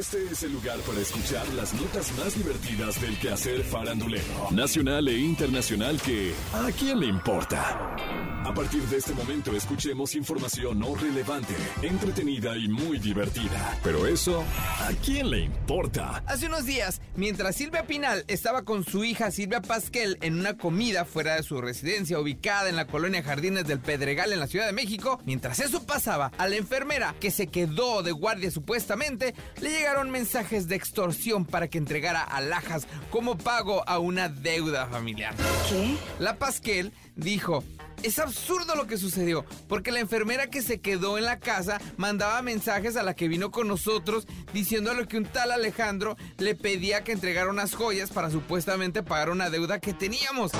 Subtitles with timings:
[0.00, 5.18] Este es el lugar para escuchar las notas más divertidas del quehacer farandulero, nacional e
[5.18, 7.96] internacional que ¿a quién le importa?
[8.42, 13.78] A partir de este momento escuchemos información no relevante, entretenida y muy divertida.
[13.84, 14.42] Pero eso,
[14.80, 16.22] ¿a quién le importa?
[16.26, 21.04] Hace unos días, mientras Silvia Pinal estaba con su hija Silvia Pasquel en una comida
[21.04, 24.72] fuera de su residencia ubicada en la colonia Jardines del Pedregal en la Ciudad de
[24.72, 29.70] México, mientras eso pasaba, a la enfermera que se quedó de guardia supuestamente, le
[30.10, 35.34] mensajes de extorsión para que entregara alhajas como pago a una deuda familiar.
[35.68, 35.96] ¿Qué?
[36.18, 37.64] La Pasquel dijo,
[38.02, 42.40] es absurdo lo que sucedió, porque la enfermera que se quedó en la casa mandaba
[42.42, 47.12] mensajes a la que vino con nosotros diciéndole que un tal Alejandro le pedía que
[47.12, 50.52] entregara unas joyas para supuestamente pagar una deuda que teníamos.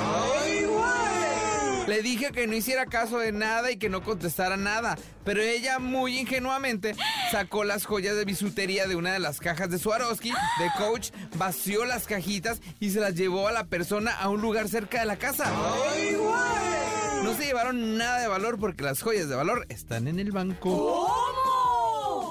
[1.91, 5.77] Le dije que no hiciera caso de nada y que no contestara nada, pero ella
[5.77, 6.95] muy ingenuamente
[7.33, 11.83] sacó las joyas de bisutería de una de las cajas de Swarovski de Coach, vació
[11.83, 15.17] las cajitas y se las llevó a la persona a un lugar cerca de la
[15.17, 15.51] casa.
[17.23, 21.20] No se llevaron nada de valor porque las joyas de valor están en el banco.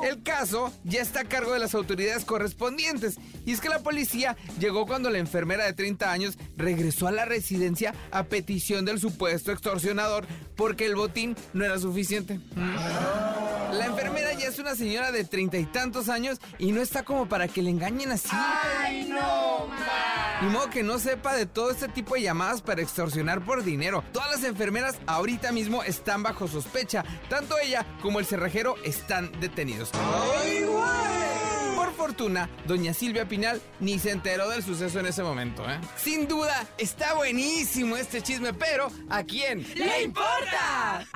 [0.03, 3.19] El caso ya está a cargo de las autoridades correspondientes.
[3.45, 7.25] Y es que la policía llegó cuando la enfermera de 30 años regresó a la
[7.25, 10.27] residencia a petición del supuesto extorsionador
[10.57, 12.39] porque el botín no era suficiente.
[12.55, 12.77] Mm.
[13.73, 17.29] La enfermera ya es una señora de treinta y tantos años y no está como
[17.29, 18.29] para que le engañen así.
[18.33, 19.69] ¡Ay, no,
[20.43, 24.03] Ni modo que no sepa de todo este tipo de llamadas para extorsionar por dinero.
[24.13, 27.05] Todas las enfermeras ahorita mismo están bajo sospecha.
[27.29, 29.91] Tanto ella como el cerrajero están detenidos.
[31.77, 35.79] Por fortuna, doña Silvia Pinal ni se enteró del suceso en ese momento, ¿eh?
[35.97, 41.07] Sin duda, está buenísimo este chisme, pero ¿a quién ¡Le importa!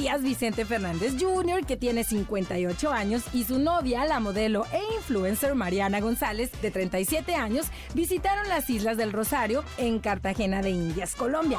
[0.00, 5.54] Días Vicente Fernández Jr., que tiene 58 años, y su novia, la modelo e influencer
[5.54, 11.58] Mariana González, de 37 años, visitaron las Islas del Rosario en Cartagena de Indias, Colombia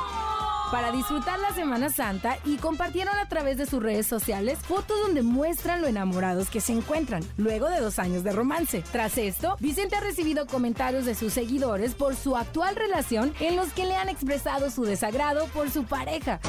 [0.72, 5.22] para disfrutar la Semana Santa y compartieron a través de sus redes sociales fotos donde
[5.22, 8.82] muestran lo enamorados que se encuentran luego de dos años de romance.
[8.94, 13.74] Tras esto, Vicente ha recibido comentarios de sus seguidores por su actual relación en los
[13.74, 16.40] que le han expresado su desagrado por su pareja.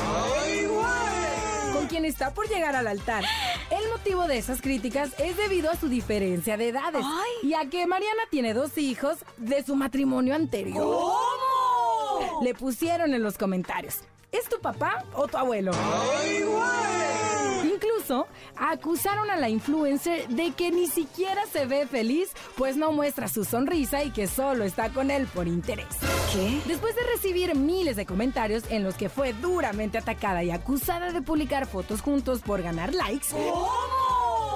[1.72, 3.24] Con quien está por llegar al altar.
[3.70, 7.04] El motivo de esas críticas es debido a su diferencia de edades
[7.42, 10.84] y a que Mariana tiene dos hijos de su matrimonio anterior.
[10.84, 12.42] ¿Cómo?
[12.42, 14.00] Le pusieron en los comentarios.
[14.30, 15.72] ¿Es tu papá o tu abuelo?
[16.26, 16.81] Incluso
[18.72, 23.44] acusaron a la influencer de que ni siquiera se ve feliz, pues no muestra su
[23.44, 25.86] sonrisa y que solo está con él por interés.
[26.32, 26.60] ¿Qué?
[26.66, 31.22] Después de recibir miles de comentarios en los que fue duramente atacada y acusada de
[31.22, 33.28] publicar fotos juntos por ganar likes,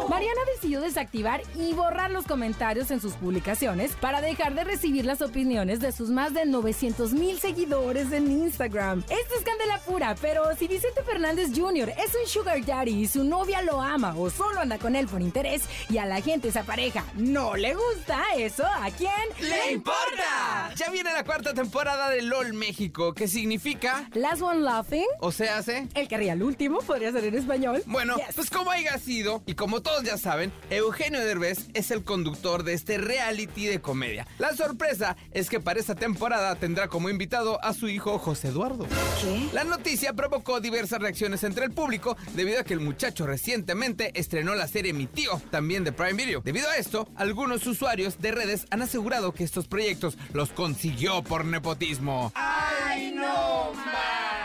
[0.08, 5.20] Mariana decidió desactivar y borrar los comentarios en sus publicaciones para dejar de recibir las
[5.20, 9.00] opiniones de sus más de 900 mil seguidores en Instagram.
[9.10, 11.90] Esto es candela pura, pero si Vicente Fernández Jr.
[11.90, 15.20] es un sugar daddy y su novia lo ama o solo anda con él por
[15.20, 20.70] interés y a la gente esa pareja no le gusta, ¿eso a quién ¡Le importa!
[20.76, 25.58] Ya viene la cuarta temporada de LOL México, que significa, Last One Laughing, o sea,
[25.58, 25.88] hace...
[25.94, 27.82] el que ría el último, podría ser en español.
[27.86, 28.34] Bueno, Yes.
[28.36, 32.72] pues como haya sido, y como todos ya saben, Eugenio Derbez es el conductor de
[32.72, 34.26] este reality de comedia.
[34.38, 38.84] La sorpresa es que para esta temporada tendrá como invitado a su hijo José Eduardo.
[39.22, 39.48] ¿Qué?
[39.52, 44.56] La noticia provocó diversas reacciones entre el público debido a que el muchacho recientemente estrenó
[44.56, 46.40] la serie Mi Tío, también de Prime Video.
[46.40, 51.44] Debido a esto, algunos usuarios de redes han asegurado que estos proyectos los consiguió por
[51.44, 52.32] nepotismo.
[52.34, 53.70] ¡Ay, no,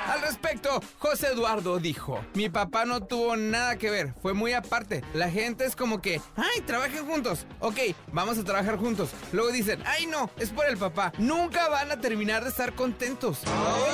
[0.07, 5.03] Al respecto, José Eduardo dijo, mi papá no tuvo nada que ver, fue muy aparte.
[5.13, 7.45] La gente es como que, ay, trabajen juntos.
[7.59, 7.78] Ok,
[8.11, 9.09] vamos a trabajar juntos.
[9.31, 11.13] Luego dicen, ay no, es por el papá.
[11.17, 13.41] Nunca van a terminar de estar contentos.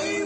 [0.04, 0.24] Y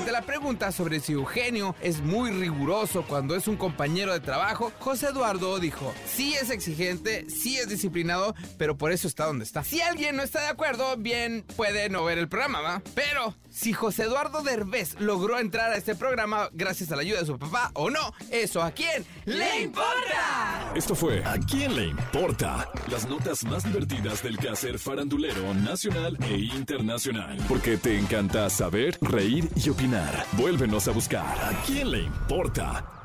[0.00, 4.72] ante la pregunta sobre si Eugenio es muy riguroso cuando es un compañero de trabajo,
[4.78, 9.62] José Eduardo dijo, sí es exigente, sí es disciplinado, pero por eso está donde está.
[9.62, 12.82] Si alguien no está de acuerdo, bien puede no ver el programa, ¿va?
[12.94, 17.26] Pero si José Eduardo Derbez logró entrar a este programa gracias a la ayuda de
[17.26, 20.72] su papá o no, eso a quién le importa.
[20.74, 22.70] Esto fue ¿A quién le importa?
[22.90, 27.36] Las notas más divertidas del quehacer farandulero nacional e internacional.
[27.48, 29.89] Porque te encanta saber, reír y opinar.
[30.32, 32.99] Vuélvenos a buscar ¿A quién le importa?